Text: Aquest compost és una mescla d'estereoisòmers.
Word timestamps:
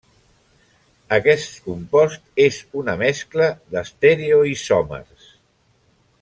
Aquest 1.17 1.59
compost 1.67 2.33
és 2.47 2.57
una 2.81 2.95
mescla 3.03 3.51
d'estereoisòmers. 3.75 5.31